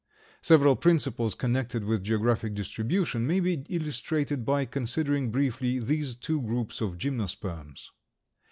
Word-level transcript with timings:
Several 0.41 0.75
principles 0.75 1.35
connected 1.35 1.83
with 1.83 2.03
geographic 2.03 2.55
distribution 2.55 3.27
may 3.27 3.39
be 3.39 3.63
illustrated 3.69 4.43
by 4.43 4.65
considering 4.65 5.29
briefly 5.29 5.77
these 5.77 6.15
two 6.15 6.41
groups 6.41 6.81
of 6.81 6.97
Gymnosperms. 6.97 7.89